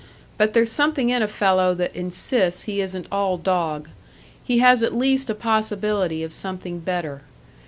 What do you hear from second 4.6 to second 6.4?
at least a possibility of